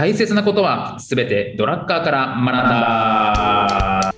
[0.00, 4.14] 大切なことはすべてドラッカーから学んだ。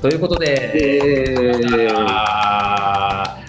[0.00, 0.54] ということで、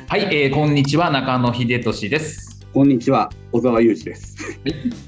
[0.08, 2.66] はい、えーこんにちは中野秀俊です。
[2.74, 4.35] こんにちは、小沢裕二です。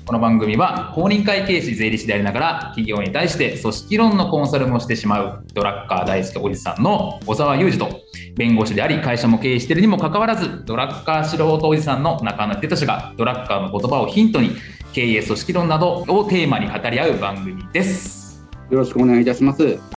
[0.05, 8.01] この番組は公認会計士税理士でありながら企業に対して組織論のコンサルもしてしまうドラッカー大好きおじさんの小沢裕二と
[8.35, 14.51] 弁護士であり会社も経営しているにもかかわらずドラッカー素人おじさんの中野秀俊がドラッカーの言葉をヒントに
[14.93, 18.43] 経営組織論などをテーマに語り合う番組です。
[18.69, 19.96] よろしくお願いいたします。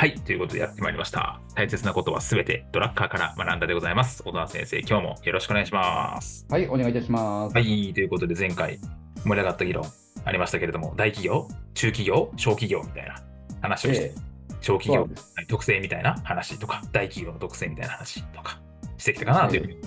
[0.00, 1.40] はい、ということでやってまいりました。
[1.56, 4.22] 大切なことはすべてドラッカーから学んだでございます。
[4.22, 6.46] 小沢先生、今日もよろしくお願いします。
[6.48, 7.54] はい、お願いいたします。
[7.56, 8.78] はい、ということで前回
[9.24, 9.84] 盛り上がった議論
[10.24, 13.16] ありましたけれども、大企業、中企業、小企業みたいな
[13.60, 14.14] 話をして、え
[14.60, 15.12] 小企業
[15.48, 18.60] 特性みたいな話とか、大企業の特性みたいな話とか
[18.98, 19.78] してきたかなというふうに。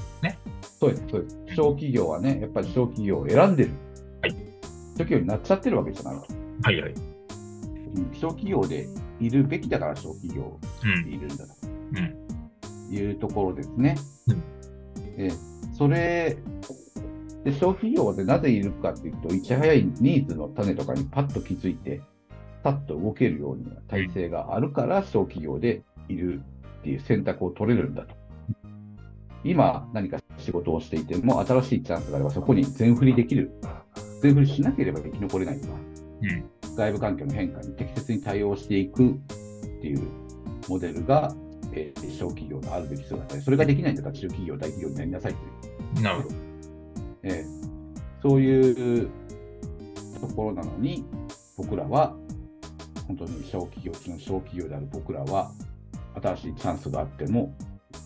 [0.82, 1.38] そうです、そうです。
[1.56, 3.70] 小企業はね、やっぱり小企業を選んでる。
[4.22, 4.32] はい。
[4.32, 6.28] 小企業になっちゃってるわけじゃないと。
[6.64, 6.92] はいはい。
[6.92, 8.88] うん小企業で
[9.22, 10.60] いるべきだから小企業
[11.08, 11.46] いるんだ
[11.94, 12.16] うん
[12.90, 13.96] というところですね。
[14.28, 14.44] うん
[15.18, 15.30] え
[15.74, 16.38] それ
[17.44, 22.02] で、小企業でなぜいるかっていうと、いち早いニーズの種とかにパッと気づいて、
[22.64, 26.42] パッと動けるような体制があるから、小企業でいる
[26.82, 28.16] っていう選択を取れるんだと。
[29.44, 33.52] 今、何か仕事をしていても、新しいチャンスがあれば、そこに全振りできる。
[34.22, 35.74] 全振りしなければ生き残れないとか、
[36.22, 39.14] うん外部環境の変化に適切に対応していくっ
[39.82, 40.02] ていう
[40.68, 41.34] モデルが、
[41.74, 46.04] えー小企業のあるべき姿で、それができないんだったら中企業、大企業になりなさいという。
[46.04, 46.36] なるほど。
[47.24, 47.62] えー
[48.22, 49.10] そういう
[50.20, 51.04] ところなのに、
[51.58, 52.16] 僕らは、
[53.08, 55.52] 本当に小企業中の小企業である僕らは、
[56.22, 57.54] 新しいチャンスがあっても、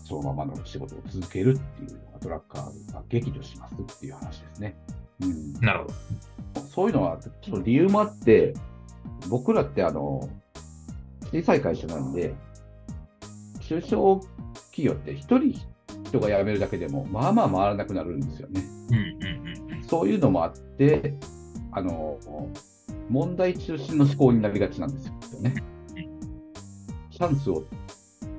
[0.06, 4.76] そのままの仕事を続けるっていうのがドラッカーが激怒しますっていう話ですね。
[5.20, 6.60] うん、なるほど。
[6.68, 8.54] そういうのは、ちょっと理由もあって、
[9.28, 10.28] 僕らってあの、
[11.32, 12.34] 小さい会社なんで、
[13.60, 14.20] 中小
[14.70, 15.54] 企業って一人
[16.04, 18.62] 人が辞めるだけでも、まあまあ回らなくなるんですよね。
[18.90, 21.14] うんうんうんそういうのもあって、
[21.70, 22.18] あの、
[23.08, 25.54] 問題中心の思考になりがちなんですよね。
[27.12, 27.64] チャンスを、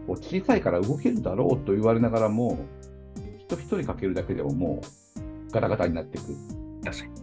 [0.07, 2.57] 小さいから動けるだろうと言われながらも、
[3.39, 6.33] 人一人かけるだけでももうガタガタになっていく。
[6.33, 6.35] う
[6.89, 6.91] ん。
[6.91, 7.15] 確かに。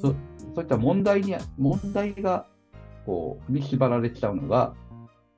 [0.00, 0.08] そ
[0.54, 2.46] そういった問題に、問題が、
[3.06, 4.74] こう、踏み縛られちゃうのが、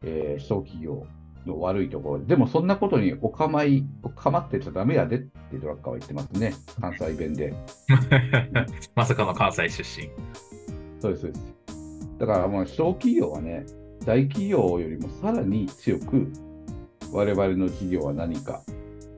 [0.05, 1.06] えー小企業
[1.47, 6.55] の悪いところで、でもそんなことにお構い、お構ってちゃダメやでってドラッカーは言ってますね。
[6.81, 7.55] 関西弁で。
[8.94, 10.09] まさかの関西出身。
[11.00, 11.53] そうです、そうです。
[12.19, 13.66] だからもう小企業はね、
[14.04, 16.33] 大企業よりもさらに強く、
[17.12, 18.62] 我々の企業は何か、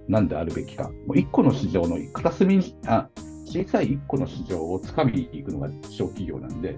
[0.09, 3.09] 何であるべきか、もう一個の市場の片隅に、あ
[3.55, 6.77] 小さい一個の市場をつかみに行くのが小企業なんで、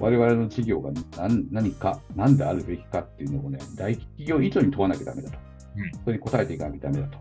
[0.00, 5.38] 我々の事業が何何か、何であるべきかっていうのをね、大企業以上に問わなきゃダメだと。
[5.76, 7.18] うんそれに答えていかなきゃダメだと。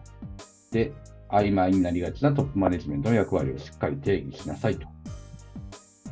[0.72, 0.94] で、
[1.30, 4.88] 曖昧になりがちなトップマネジメントの役割をしっかり定義しなさいと。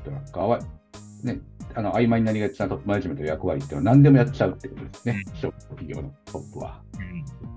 [0.03, 0.59] ドラッカーは、
[1.23, 1.39] ね、
[1.73, 5.23] あの曖昧になりがちなトップマネジメントの役割っていうのは何でもやっちゃうってことですね。
[5.35, 6.81] 小企業のトップは。
[6.99, 7.07] うん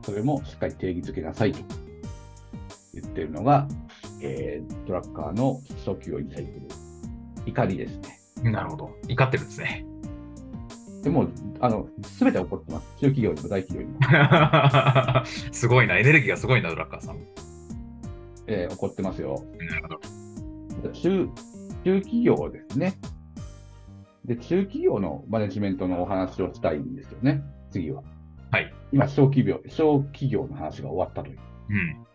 [0.03, 1.59] それもしっかり定義づけなさいと
[2.95, 3.69] 言ってるのが、
[4.23, 6.63] えードラッカーの小企業に対する
[7.47, 7.99] 怒りです
[8.43, 8.51] ね。
[8.51, 8.97] なるほど。
[9.09, 9.85] 怒ってるんですね。
[11.03, 11.29] でも、
[11.61, 12.87] あの、すべて起こってます。
[13.01, 15.25] 中企業にも大企業にも。
[15.53, 15.99] すごいな。
[15.99, 17.19] エネルギーがすごいな、ドラッカーさん。
[18.47, 19.43] えー起こってますよ。
[19.59, 20.91] なるほど。
[20.93, 21.29] 中、
[21.85, 22.99] 中企業ですね。
[24.25, 27.43] で、中企業のマネジメントのお話をしたいんですよね。
[27.71, 28.03] 次は。
[28.51, 28.73] はい。
[28.93, 31.39] 今、小企業、小企業の話が終わったという。
[31.71, 32.07] うん。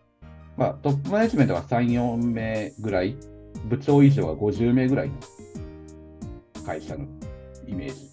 [0.58, 3.16] まあ、トップマネジメントが3、4名ぐらい、
[3.66, 5.16] 部長以上が50名ぐらいの
[6.66, 7.06] 会社の
[7.68, 8.10] イメージ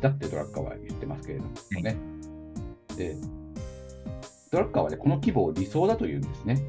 [0.00, 1.96] だってドラッカーは言ってますけれどもね。
[2.96, 3.16] で、
[4.50, 6.62] ドラッカーはね、この規模を理想だと言うんですね。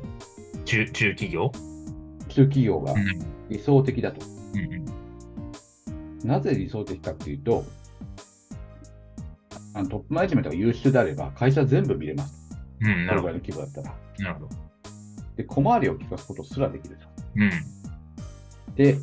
[0.65, 1.51] 中、中企業？
[2.29, 3.05] 中企業がうん。
[3.49, 4.25] 理想的だと。
[4.25, 4.97] うん
[6.23, 7.63] なぜ理想的かっていうと、
[9.73, 12.33] あのトップマネジメントが優秀であれば、会社全部見れます。
[12.81, 12.87] うん。
[12.87, 13.05] うん。
[13.05, 13.95] なるほこれぐらいの規模だったら。
[14.17, 14.23] ど。
[14.23, 14.49] なるほど。
[15.37, 17.07] で、小回りを利かすことすらできると。
[17.35, 17.51] うん。
[18.75, 18.97] で、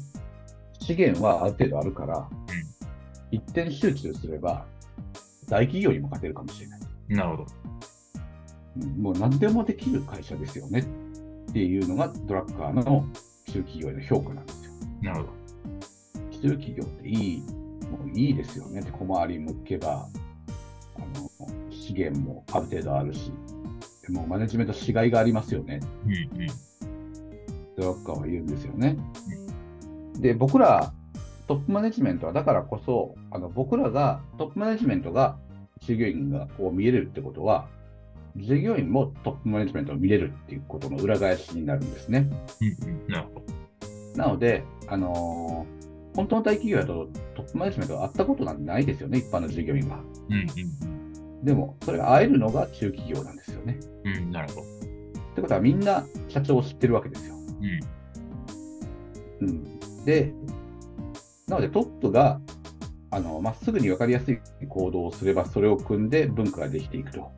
[0.80, 2.28] 資源はある程度あるから、
[3.30, 4.66] 一点集中すれば、
[5.48, 6.80] 大企業にも勝てるかもしれない。
[7.08, 7.42] なるほど。
[7.42, 7.84] うん
[9.00, 10.80] もう何でもできる会社ですよね
[11.50, 13.06] っていうのがドラッカーの
[13.46, 14.72] 中企業への評価なんですよ。
[15.02, 15.28] なるほど。
[16.42, 17.42] 中企業っていい
[17.88, 18.82] もいいですよね。
[18.98, 20.08] 小回り向けば、
[20.96, 21.30] あの
[21.70, 23.32] 資源もある程度あるし、
[24.06, 25.80] でもマネジメントしがいがありますよね。
[26.06, 26.46] うんうん。
[27.76, 28.96] ドラッカーは言うんですよね。
[30.20, 30.92] で、僕ら
[31.46, 35.36] トップマネジメントはだからこそ、あの僕らがトップマネジメントが
[35.80, 37.66] 従業員がこう見えるってことは、
[38.36, 42.28] 従業員もトップマネジメントを見れるっていうことの裏返しになるんですね。
[42.60, 43.08] うんうん。
[43.08, 43.44] なるほど。
[44.16, 45.84] なので、あのー
[46.14, 49.98] 本当の大企業だとトップマネジメントがあったことなんてないですよね、一般の従業員は。
[50.28, 50.94] うんうん
[51.44, 53.78] でも、それが会えるのが中企業なんですよね。
[54.04, 54.16] うん。
[54.16, 54.62] うん、なるほど。
[54.62, 54.64] っ
[55.34, 57.34] てことは、みんな社長を知ってるわけですよ。
[59.40, 59.48] うん。
[59.48, 60.32] うん、で、
[61.46, 62.40] なのでトップが
[63.10, 64.38] あのまっすぐに分かりやすい
[64.68, 67.30] 行動をすれば、それを組んで文化ができていくと。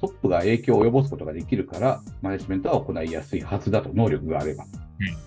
[0.00, 4.64] トップが影響を及ぼすことができるから、マネジメントは行いやすいはずだと、能力があれば。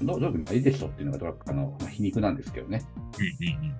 [0.01, 2.81] 能力ないでしょっていうのがドラッカーのまあ皮肉なんですけどね。
[3.18, 3.75] うんうん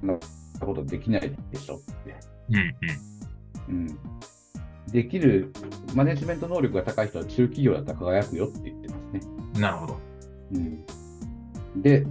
[0.00, 0.18] そんな
[0.66, 2.14] ことできないでしょって。
[2.50, 2.76] うん。
[3.68, 3.98] うんうん、
[4.92, 5.52] できる、
[5.94, 9.20] マネジメント能力が高い人は中企業だったら輝くよって言ってますね。
[9.54, 9.60] うん。
[9.60, 9.98] なるほど。
[10.52, 10.84] うん、
[11.82, 12.06] で、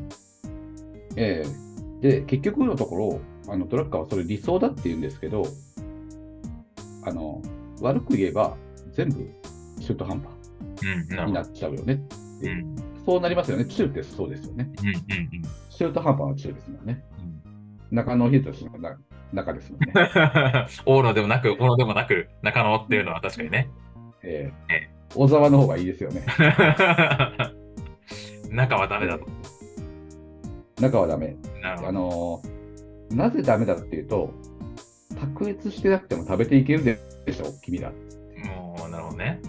[1.15, 1.69] えー
[2.01, 3.19] で、結局のところ、
[3.49, 5.43] あのドラッカーはそれ理想だって言うんですけど、
[7.05, 7.41] あの
[7.81, 8.55] 悪く言えば
[8.93, 9.29] 全部
[9.81, 10.39] 中途半端。
[11.27, 12.01] になっちゃうよね。
[12.41, 12.75] うん
[13.05, 13.65] そうなりますよね。
[13.65, 14.71] 中ってそうですよね。
[14.81, 14.95] うんうん
[15.69, 17.03] 中途半端の中ですもんね。
[17.91, 17.95] うん。
[17.95, 18.99] 中野秀俊のな
[19.33, 19.93] 中ですもんね。
[20.85, 23.69] 大野でもなく、小野でもなく、中野っていうのは確かにね。
[24.23, 26.23] ええー小沢の方がいいですよね。
[28.51, 29.25] 中はダメだと。
[30.79, 31.35] 中はダメ。
[31.63, 31.91] あなるほど。
[31.91, 34.31] のーなぜダメだっていうと、
[35.19, 36.99] 卓越してなくても食べていけるで
[37.33, 37.89] しょ、君ら。
[37.89, 37.95] も
[38.87, 39.41] う、なるほどね。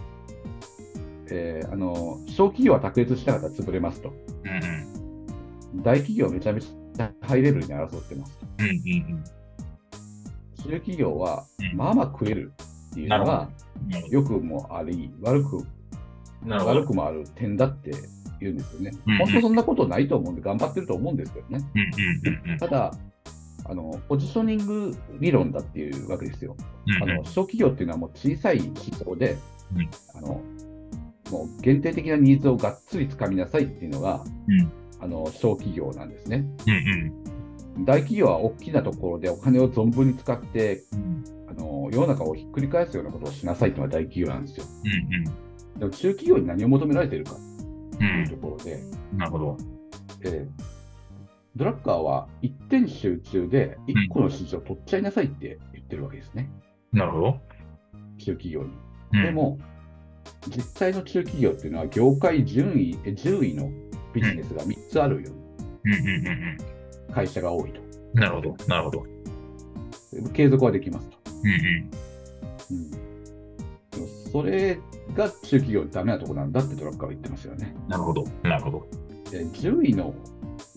[1.31, 4.15] えーあのー小企業は卓越したかったら潰れますと。
[4.45, 4.51] うん
[5.77, 5.83] うん。
[5.83, 8.47] 大企業はめちゃめちゃハイレベルに争ってますと。
[8.61, 9.25] うんうん
[10.63, 12.53] 中企業はうんまあまあ食える
[12.91, 13.49] っていうのが
[13.85, 13.91] うん。
[13.91, 15.65] なるほ良くもあり、悪く。
[16.47, 17.91] 悪くもある点だって
[18.41, 18.93] 言うんですよね。
[19.19, 21.65] 本当そんなことないと思うんで頑張ってると思うんですけどね。
[22.59, 22.93] ただ、
[23.67, 26.57] あのポジショニング理論だっていうわけですよ。
[27.03, 29.37] あの小企業っていうのはもう小さい市場で、
[29.75, 30.41] うんあの
[31.31, 34.73] もう限定的なニーズをがっつりつかみなさいっていうのが、うん
[35.03, 36.45] あの小企業なんですね。
[37.77, 44.65] うん大企業は大きなところでお金を存分に使ってうんあの世の中をひっくり返すようなことをしなさいっていうのが大企業なんですよ。
[44.85, 45.25] うん
[45.79, 48.75] でも中企業に何を求められているかうんというところで、
[49.13, 49.19] うん。
[49.19, 49.57] なるほど。
[50.23, 50.81] えー
[51.57, 56.49] ドラッカーは一点集中で1個の市場を取っちゃいなさいって言ってるわけですね、
[56.93, 57.41] なるほど。
[58.19, 58.71] 中企業に。
[59.13, 59.59] うんで、も、
[60.47, 63.69] 実際の中企業っていうのは、業界順位、え10位の
[64.15, 65.33] ビジネスが3つあるよ、
[65.85, 66.57] うんうんうん
[67.11, 67.81] 会社が多いと。
[68.15, 68.21] うん。
[68.21, 68.57] なるほど。
[68.67, 69.07] なるほど。
[70.33, 71.19] 継続はできますと。
[71.43, 72.97] うんうん、で
[73.97, 74.79] もそれ
[75.15, 77.75] が中企業のダメなところなんだってドラッカーは言ってますよね。
[77.85, 77.89] うん。
[77.89, 78.25] なるほど。
[78.43, 78.87] なるほど。
[79.31, 80.15] で10位の、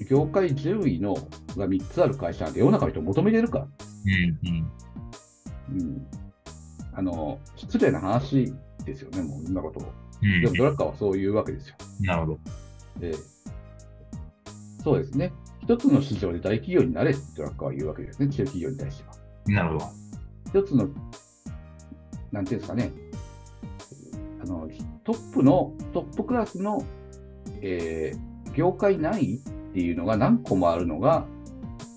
[0.10, 1.16] 業界10位の
[1.58, 3.68] が3つある会社なんて世の中の人求めれるか、
[4.06, 4.72] うんうん。
[5.80, 6.08] うん、
[6.94, 8.54] あの失礼な話
[8.86, 9.84] ですよね、もうそんなことを。
[10.22, 11.76] うんでもドラッカーはそういうわけですよ。
[12.02, 12.40] なるほど。
[13.00, 13.14] で
[14.84, 15.34] そうですね。
[15.64, 19.16] 一つの市場で大企業になれってドラッカーは言うわけですね、中企業に対しては。
[19.48, 20.60] なるほど。
[20.62, 20.90] 一つの、
[22.32, 22.92] なんていうんですかね、
[24.42, 24.70] あの
[25.04, 26.84] トップの、トップクラスの、
[27.62, 31.26] えー業界内っていうのが何個もあるのが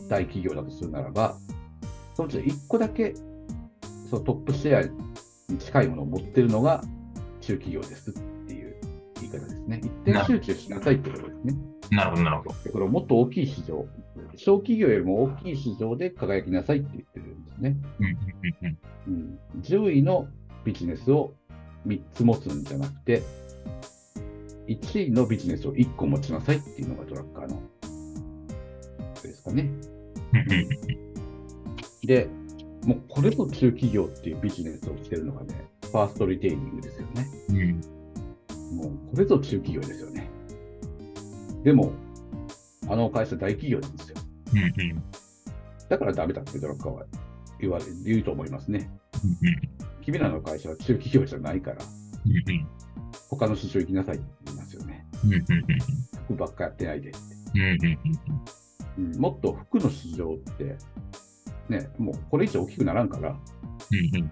[0.09, 1.37] 大企業だとするならば、
[2.15, 3.15] そのうち1個だけ
[4.09, 6.83] そのトップシェアに近いものを持ってるのが
[7.41, 8.13] 中企業ですっ
[8.47, 8.77] ていう
[9.21, 9.81] 言い方ですね。
[9.83, 11.55] 一点集中しなさいってことですね。
[11.91, 12.23] なるほど。
[12.23, 12.55] なるほど。
[12.65, 13.87] でこれをもっと大きい市場、
[14.37, 17.77] 小企業よりも大きい市場で輝きなさいって言ってるんですね。
[18.01, 18.17] うんうん
[19.07, 20.27] うんうん、10位の
[20.65, 21.33] ビジネスを
[21.87, 23.23] 3つ持つんじゃなくて、
[24.67, 27.63] 1位のビジネスを1個持ちなさいっていうのがドラッカーの、
[29.23, 29.71] ですかね。
[32.05, 32.29] で、
[32.85, 37.27] もうこれぞ中企業っていうビジネスをしてるのがね、ファーストリテイリングですよね。
[37.49, 38.77] うん。
[38.77, 40.26] もうこれぞ中企業ですよね。
[41.67, 41.93] でも、
[42.89, 44.17] あの会社大企業なんですよ。
[44.53, 44.63] うんう
[44.95, 45.03] ん
[45.89, 47.05] だからダメだってドラッカーは
[47.61, 48.89] 言われ言うと思いますね。
[49.25, 51.79] うん君らの会社は中企業じゃないから、
[52.25, 52.67] うん
[53.29, 55.07] 他の市場行きなさいって言いますよね。
[55.25, 55.43] うんうん
[56.27, 57.19] 服ばっかやってないでって。
[57.55, 57.63] うん
[59.01, 60.77] うんうん、もっと服の市場って、
[61.69, 64.31] ね、もうこれ以上大きくならんから、うんうん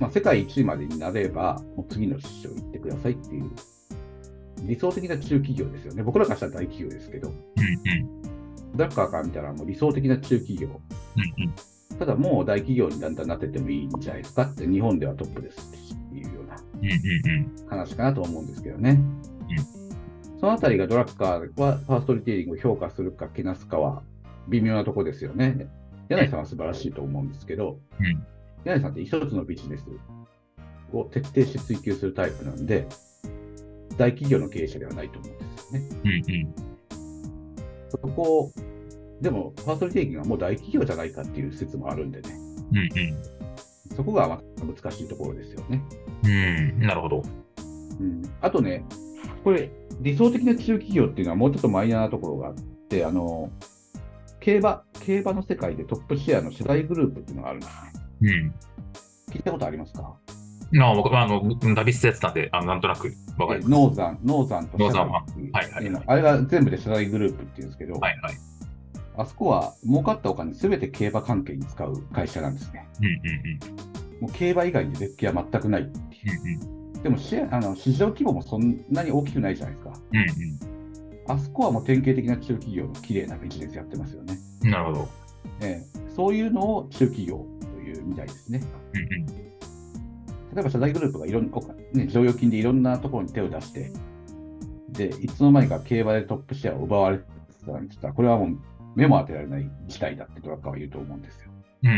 [0.00, 3.50] まあ、世界一位までになれば、もう次の市場行ってくださいっていう、
[4.62, 6.02] 理想的な中企業ですよね。
[6.02, 7.34] 僕らからしたら大企業ですけど、うん
[8.76, 10.68] ドラッカーから見たらもう理想的な中企業。
[10.68, 11.54] うんうん
[11.98, 16.56] ただもう大企業にだんだんなってってもいいんじゃないですかって、日本ではトップですっていうような
[17.68, 18.98] 話かなと思うんですけどね。
[20.38, 24.02] そのあたりがドラッカーはファーストリテイリングを評価するかけなすかは
[24.48, 25.68] 微妙なとこですよね。
[26.08, 28.26] 柳井さんは素晴らしいと思うんですけど、うん
[28.64, 29.84] 柳井さんって一つのビジネス
[30.92, 32.86] を徹底して追求するタイプなんで、
[34.00, 35.88] 大企業の経営者ではないと思うんですよね。
[36.04, 36.54] うんうん
[37.90, 38.52] そこを、
[39.20, 42.30] でも、ファーストリテイリングはもう大企業じゃないかっていう説もあるんでね、
[42.72, 45.82] うんそこがまた難しいところですよね。
[46.24, 46.34] うんう
[46.84, 47.22] んなるほど。
[48.00, 48.84] うん、あとね、
[49.44, 52.54] これ、理想的な中企業っていうのはもうちょっとマイナーなところがあっ
[52.88, 53.50] て、あの、
[54.38, 57.92] 競馬、競馬の世界でトップシェアの世代グループっていうのがあるんですね。
[58.22, 59.34] うん。
[59.34, 60.02] 聞いたことありますか？
[60.02, 60.19] ま
[60.78, 63.70] あ、僕はあの、旅スやってたんで、あのなんとなくわかります。
[63.70, 68.34] ノーザン、ノーザンとノーザンはいうはいはいはいあれが全部で世代グループっていうんですけど、はいはい。
[69.16, 72.88] あそこは儲かったお金すべて競馬関係に使う会社なんですね。
[73.00, 76.40] うんうんもう競馬以外に絶景は全くないっていう。
[76.42, 76.74] うん。
[76.74, 79.92] うんでもシェアあの市場規模もそんなに大きくないじゃないですか。
[80.12, 80.18] うん。
[80.18, 80.26] うん
[81.28, 84.36] あそこはもう典型的な中企業の綺麗なビジネスやってますよね。
[84.64, 84.70] うん。
[84.70, 85.08] なるほど。
[85.62, 88.60] ええそういうのを中企業というみたいですね。
[88.94, 89.49] うんうん。
[90.54, 91.58] 例えば社大グループがいろんな、
[91.92, 93.92] ね、剰余金でいろんなところに手を出して、
[94.90, 97.24] で、いつの間にか競馬でトップシェアを奪われて
[97.64, 98.58] たんですが、これはもう
[98.96, 101.50] 目も当てられない事態だってドラッカーは言うと思うんですよ。
[101.84, 101.96] うんうん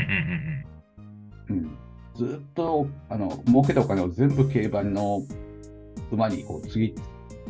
[1.48, 1.78] うんうん、
[2.14, 5.22] ずっとあの儲けたお金を全部競馬の
[6.10, 6.94] 馬にこうつぎ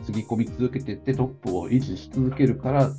[0.05, 2.91] つぎ込み続けていってトップを維持し続けるから、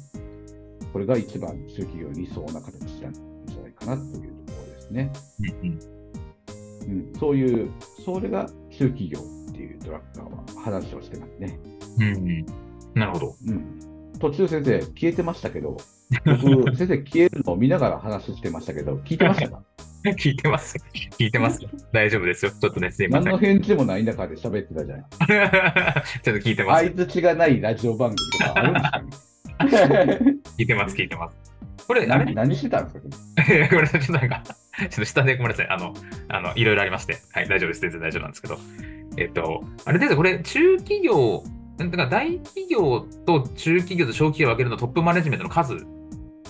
[0.92, 5.12] これが一番中企業に理想な形なんじゃないかなというところですね。
[5.64, 5.70] うん。
[5.70, 5.93] うん
[6.88, 7.70] うん、そういう、
[8.06, 11.58] それが中企業っていうドラッカーは話をしてますね。
[12.00, 12.46] うん。
[12.94, 13.36] なるほど。
[13.48, 13.64] うん、
[14.20, 15.78] 途中先生、消えてましたけど、
[16.26, 19.64] 僕、先生消えるのを見ながら話してましたけど、聞いてましたか？
[20.18, 20.76] 聞いてます。
[21.18, 21.62] 聞いてます。
[21.94, 22.52] 大丈夫ですよ。
[22.52, 23.26] ちょっとね、すいません。
[23.26, 25.06] 何の返事もない中で喋ってたじゃない
[26.24, 26.86] ちょっと聞いてます。
[26.86, 29.10] 相づちがないラジオ番組とかあるん
[29.70, 30.20] ですかね？
[30.58, 31.38] 聞いてます、聞いてます。
[31.88, 32.26] これ、あれ？
[32.26, 33.02] 何何してたんですか？
[33.70, 34.44] ごめんなさい、ちょっとなんか、
[34.78, 35.70] ちょっと下でごめんなさい。
[35.70, 35.94] あの、
[36.30, 37.18] あの、いろいろありまして。
[37.32, 37.82] はい、大丈夫です。
[37.82, 38.58] 全然大丈夫なんですけど。
[39.18, 41.44] えっと、あれですよこれ、中企業、
[41.78, 45.86] だから大企業と中企業と小企業を分けるのトップマネジメントの数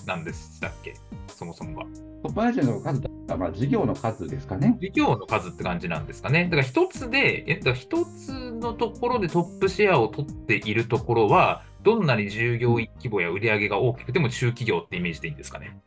[0.05, 0.93] なんでしたっけ？
[1.27, 1.85] そもそもが。
[2.23, 4.77] トップマネージメントの数だまあ、事業の数ですかね。
[4.79, 6.45] 事業の数って感じなんですかね。
[6.45, 15.77] だから一つで、えだから一つのところでトップシェアを取っているところは、どんなに従業員規模や売り上げが大きくても中企業ってイメージでいいんですかね。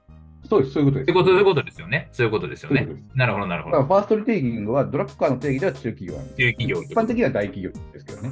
[0.49, 1.13] そうです、そういうことです。
[1.13, 2.09] そういうことですよね。
[2.13, 2.89] そういうことですよね。
[3.15, 3.83] なるほど、なるほど。
[3.85, 6.37] ファーストリテイリングはドラッカーの定義では中企業なんです。
[6.37, 8.31] 中企業一般的には大企業ですけどね。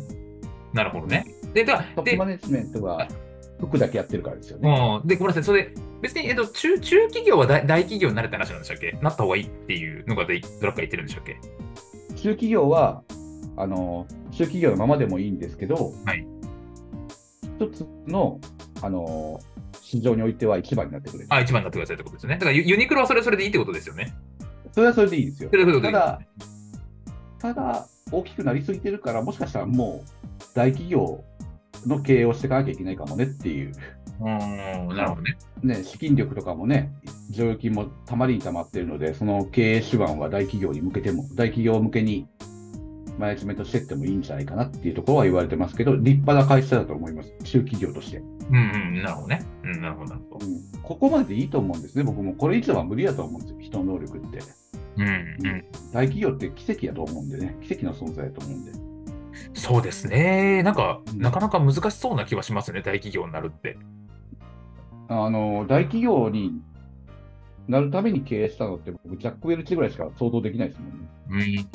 [0.73, 1.27] なるほどね。
[1.53, 3.09] で、ではでトップマネジメントは
[3.61, 5.01] 服だけやってるからですよね。
[5.03, 8.99] うん、で、ごめんなさい、それ、別に、えっと、中中企業は大大企業になれって話なんでしたっけ？
[9.01, 11.39] なった方がいいっていうのがでドラッカー言ってるんでしたっけ？
[12.17, 13.03] 中企業は、
[13.57, 16.27] あの、中企業のままでもいいんですけど、はい
[17.61, 18.41] 一つの、
[18.85, 19.41] あの、
[19.81, 21.27] 市場においては一番になってくれる。
[21.31, 22.35] あ、一番になってくださいってことですよね。
[22.37, 24.15] だからユユニクロはそれそれでいいってことですよね。
[24.73, 25.57] それはそれでいいですよそ。
[25.57, 26.21] れはそれでいいただ、
[27.39, 30.11] ただ、大きくなりすぎてるから、もしかしたらもう
[30.55, 31.25] 大企業
[31.87, 33.73] の経営をしていかなきゃいけないかもねっていう、
[34.21, 35.37] うーん、なるほどね。
[35.63, 36.93] ね、資金力とかもね、
[37.31, 42.29] 剰余金もたまりにたまっているので、その経営手腕は大企業に向けても、大企業向けに
[43.19, 48.23] マネジメントしていってもいいんじゃないかなっていうところは言われてますけど、立派な会社だと思います、中企業として。
[48.51, 49.47] うんうん、なるほどね。
[49.63, 50.47] うん、なるほど、なるほど。
[50.47, 52.35] うん、ここまででいいと思うんですね、僕も。
[52.35, 54.39] これ以上は無理だと思うんですよ、人の能力って。
[54.97, 55.65] うん、うん。
[55.93, 58.73] 大企業って奇跡やと思うんでね、奇跡の存在だと思うんで。
[59.55, 60.63] そうですね。
[60.63, 63.77] なんか、うんなかなか難しそうな気はしますね、大企業になるって。
[65.09, 66.63] あの大企業に
[67.69, 71.67] なるために経営したのって、僕、ジャック・ウェルチぐらいしか想像できないですもんね。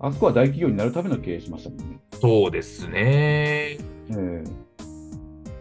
[0.00, 2.00] うん、あそこは大企業になるための経営しましたもんね。
[2.20, 2.98] そうですね。
[3.00, 3.78] え
[4.10, 4.65] え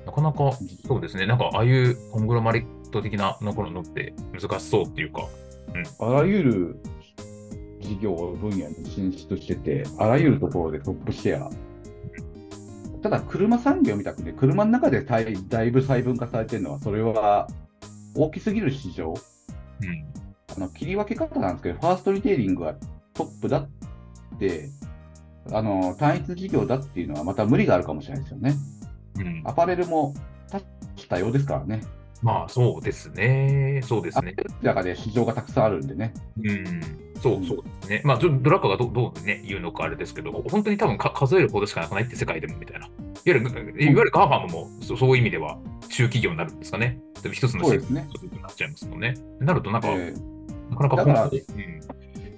[0.05, 0.51] なかなか、
[0.88, 1.25] そうですね。
[1.25, 5.27] なんか、ああいうコングロマリット的なののって難しそうっていうか。
[6.00, 6.79] あらゆる
[7.81, 11.50] 事業分野に進出してて、あらゆるところでトップシェア。
[13.01, 17.47] ただ、車産業みたくね、車の中でだいだいぶ細分化されてるのは、それは
[18.15, 19.13] 大きすぎる市場。
[19.81, 20.05] うん。
[20.55, 22.75] あの切り分け方なんですけど、ファーストリテイリングが
[23.13, 24.69] トップだって、
[25.51, 28.55] あの単一事業だっていうのはまた無理があるかもしれないですよね。
[29.19, 29.41] うん。
[29.45, 30.13] アパレルも
[30.50, 31.81] 多種多様ですからね。
[32.22, 33.81] まあそうですね。
[33.84, 34.36] そうですね。
[34.63, 36.13] だからね、市場がたくさんあるんでね。
[36.43, 36.81] うん。
[37.22, 38.01] そうそうですね。
[38.03, 42.86] まあ、ドラッカーがどどうね、言うのかあれですけど、本当に多分か数えるほどしかなくないって世界でもみたいな。
[42.88, 42.93] いわ
[43.25, 45.57] ゆる、いわゆる GAFAM もそそういう意味では
[45.89, 47.00] 中企業になるんですかね。
[47.22, 49.15] でも一つのそうですね一つになっちゃいますもんね。
[49.39, 50.36] なるとなんか、えー
[50.69, 51.43] なかなか本当に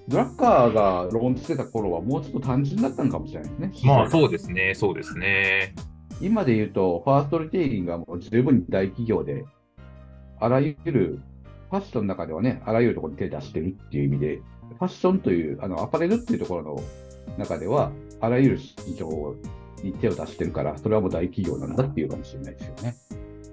[0.07, 3.71] ドラッカーがローンチしてた頃はもうちょっと単純だったのかもしれないですね。
[3.83, 5.73] うん、まあそうですね、そうですね。
[6.21, 9.45] 今で言うと、ファーストリテイリングはもう十分に大企業で、
[10.39, 11.19] あらゆる、
[11.69, 14.41] ファッションの中ではね、あらゆるところに手出してるっていう意味で、
[14.79, 16.83] ファッションという、あのアパレルっていうところの
[17.37, 19.35] 中では、あらゆる市場
[19.83, 22.95] に手を出してるから、それはもう大企業なんだっていうかもしれないですよね。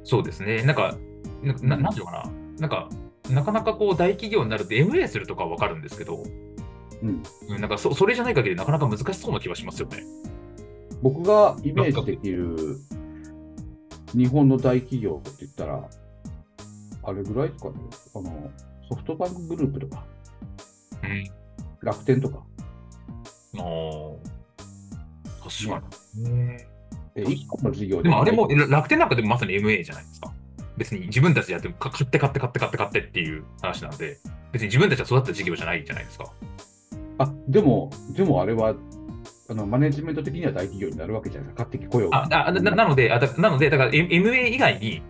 [0.04, 0.62] そうですね。
[0.62, 0.96] なんか、
[1.42, 2.30] なななんていうのかな。
[2.60, 2.88] なんか、
[3.30, 6.22] なかなかこう大企業になると MA するとかはわかるんですけど、
[7.02, 10.02] うん、うんなんかそそれじゃない限りなかなか難しそうな気はしますよね。
[11.04, 12.80] 僕がイメージできる
[14.16, 15.86] 日本の大企業って言ったら、
[17.02, 17.74] あれぐらいですかね、
[18.14, 18.50] あの
[18.88, 20.02] ソフトバンクグループとか、
[21.02, 21.30] うん。
[21.82, 22.42] 楽天とか、
[23.56, 24.16] あー
[25.42, 26.24] 確かに。
[26.24, 26.66] ね
[27.16, 30.32] え1個の事業ででもあれもえ楽天なんかでもまさに MA じゃないですか。
[30.78, 34.16] 別に自分たちでやってもか買って買って買って買って買ってっていう話なんで、
[34.52, 36.32] 別に自分たちが育った事業じゃないじゃないですか。
[37.18, 38.74] あでも、でもあれは
[39.48, 45.02] あのマネジメント的には大企業になるわけじゃないですか、勝手に雇用ああななので、あだなので、だから MA 以外に、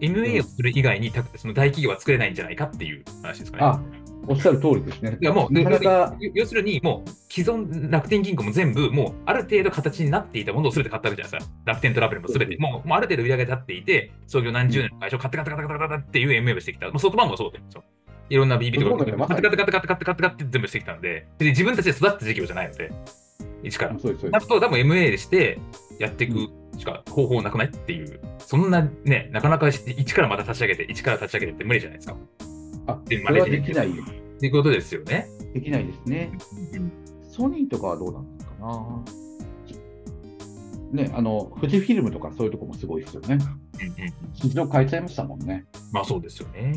[0.00, 3.64] MA をする以外に、たその大企業は作れないんじゃないかっていう話ですかね。
[3.64, 3.80] あ
[4.28, 5.18] おっしゃる通りですね。
[5.20, 11.56] いやもう、なかなか、要要するに、もう既存楽天銀行も全部、もうある程度形になっていたものを全て買ったわけじゃないですか。
[11.64, 16.86] 楽天トラベルも全て、もうもうある程度売り上げ立っていて、創業何十年の会社を買って買って買って買って買ってっていう MA をしてきた。
[16.86, 17.84] もうソフトバンクもそうですよ。
[18.30, 22.92] いろんな BB とか買って買って買って買って買って買って全部してきたんで、で自分たちで育った事業じゃないので、
[23.62, 23.98] 一から。
[23.98, 24.30] そうです、そうです。
[24.30, 25.58] なると、多分 MA でして
[25.98, 32.16] やっていくしか方法なくないっていう、そんなね、なかなか一からまた立ち上げて、一から立ち上げてって無理じゃないですか。
[32.86, 33.92] あでそれはできない、っ
[34.40, 35.28] ていうことですよね。
[35.54, 36.32] できないですね。
[37.30, 39.04] ソニーとかはどうなんですかな。
[40.92, 43.34] ね、あの、富士フィルムとかそういうとこもすごいですよね。
[43.34, 43.52] うんうん
[44.34, 45.64] 市場変えちゃいましたもんね。
[45.92, 46.74] まあそうですよね。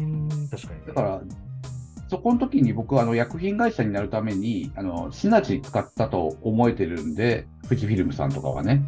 [0.51, 0.85] 確かに。
[0.87, 1.21] だから、
[2.07, 8.83] そこの時に僕はあの薬品会社になるために、あの、シナジー使ったと思えてるんで、富士フィルムさんとかはね、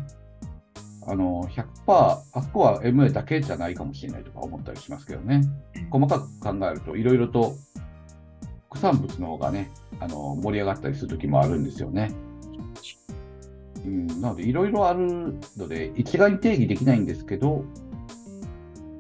[1.07, 5.41] あの、100%、あそこは MA だけじゃないかもしれないとか思ったりしますけどね。
[5.89, 7.55] 細かく考えると、いろいろと
[8.69, 12.11] 副産物の方がね、あの、盛り上がったりする時もあるんですよね。
[13.85, 17.63] うん、なので、いろいろあるので、一概に定義できないんですけど、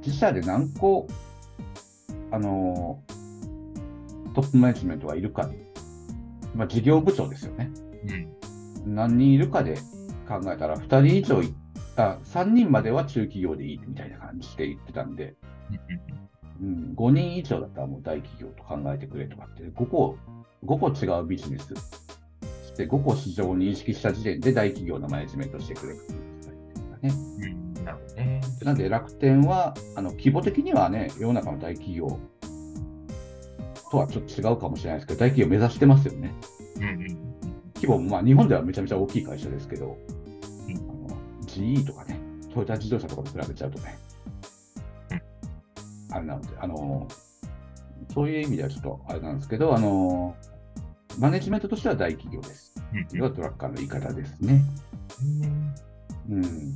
[0.05, 1.07] 自社で何個、
[2.31, 2.99] あの、
[4.37, 5.49] トップマネジメントがいるか、
[6.53, 7.71] まあ、事業部長ですよね。
[8.05, 9.75] うん何人いるかで
[10.27, 11.53] 考えたら、2人以上い
[11.97, 15.35] あ、3人までは中企業でいいみたいな感じで言ってたんで、
[16.61, 20.15] うん、5人以上だったらもう大企業と考えてくれとかって、5個、
[20.63, 21.73] 5個違うビジネス
[22.67, 25.99] して、5個市場を認識した時点で大企業のマネジメントしてくれる
[27.01, 27.11] ね。
[27.41, 28.41] うんなるほどね。
[28.63, 32.19] なんで楽天は、あの規模的にはね、世の中の大企業
[33.91, 36.33] とはちょっと違うかもしれないですけど、大企業目指してますよね。
[36.77, 37.27] うんうん
[37.77, 39.97] 規模も、まあ、日本ではめちゃめちゃ大きい会社ですけど、
[40.67, 42.19] うんあの GE とかね、
[42.51, 43.99] トヨタ自動車とかと比べちゃうとね、
[46.11, 47.07] あれなので、あの、
[48.13, 50.35] そういう意味ではちょっとあれなんですけど、あの、
[51.19, 52.73] マネジメントとしては大企業です。
[52.93, 54.63] うんこれがドラッカーの言い方ですね。
[56.29, 56.75] うん。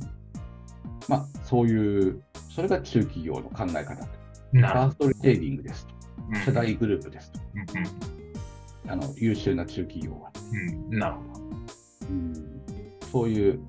[1.08, 2.22] まあ、そういう、
[2.54, 4.04] それが中企業の考え方
[4.52, 6.01] ファーストリテイリングですと。
[6.30, 6.38] ど。
[6.46, 7.40] 世代グループですと。
[7.74, 8.12] うん
[8.88, 10.32] あの優秀な中企業は。
[10.52, 11.40] うんうんなるほど。
[12.08, 12.52] うん
[13.12, 13.60] そういう、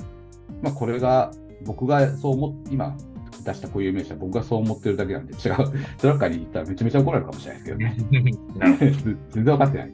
[0.62, 1.32] まあ、これが
[1.66, 2.96] 僕がそう思っ今
[3.44, 5.58] 出したこういう名詞は僕がそう思ってるだけなんで違う。
[6.02, 7.78] ドラッカーに言ったらめちゃめちゃ怒られるかもしれないです
[8.10, 8.38] けどね。
[8.58, 8.92] なるほど。
[8.92, 9.88] 全然分かってない。
[9.88, 9.94] うん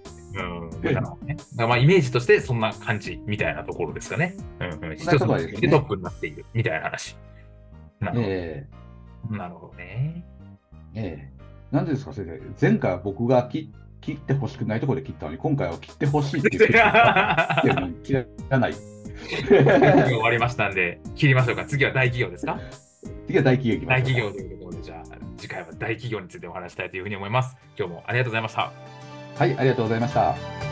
[0.82, 1.36] なるほどね。
[1.36, 4.36] だからまあイメージとしてそんな感じみたいなところですかね。
[4.60, 7.18] うんうん、一つのトップになっているみたいな話。
[8.00, 8.28] なるほど。
[8.30, 8.68] え
[9.32, 10.24] なるほどね。
[10.94, 11.39] えええ
[11.72, 12.26] なんでですか、先
[12.60, 12.70] 生？
[12.70, 18.14] 前回は僕が切切ってほしくないところで切ったのに、今回は切ってほしいって言 ってる切
[18.50, 18.74] らない。
[19.30, 21.66] 終わりましたんで、切りましょうか。
[21.66, 22.60] 次は大企業ですか？
[23.28, 27.56] 次は大企業いきま大しょう企業というところで、じゃあ次回は大企業についてお話したいというふうに思います。
[27.78, 28.72] 今日もありがとうございました。
[29.38, 30.69] はい、ありがとうございました。